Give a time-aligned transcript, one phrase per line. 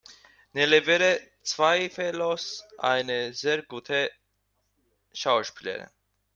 [0.55, 4.09] Nele wäre zweifellos eine sehr gute
[5.13, 5.91] Schauspielerin.